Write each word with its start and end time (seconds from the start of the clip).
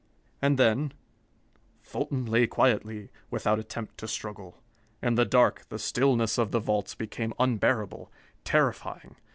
And 0.41 0.57
then: 0.57 0.93
"Fulton 1.83 2.25
lay 2.25 2.47
quietly, 2.47 3.11
without 3.29 3.59
attempt 3.59 3.99
to 3.99 4.07
struggle. 4.07 4.57
In 4.99 5.13
the 5.13 5.25
dark, 5.25 5.67
the 5.69 5.77
stillness 5.77 6.39
of 6.39 6.49
the 6.49 6.59
vaults 6.59 6.95
became 6.95 7.35
unbearable, 7.37 8.11
terrifying. 8.43 9.17